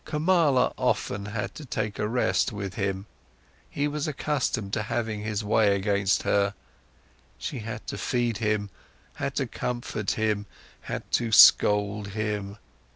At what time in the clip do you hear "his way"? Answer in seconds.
5.21-5.75